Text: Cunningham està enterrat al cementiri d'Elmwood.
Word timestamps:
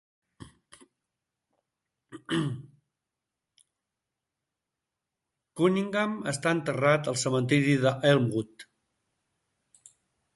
Cunningham 5.61 6.15
està 6.33 6.55
enterrat 6.57 7.13
al 7.13 7.19
cementiri 7.25 7.77
d'Elmwood. 7.85 8.67